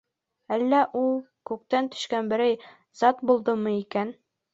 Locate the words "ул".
1.01-1.11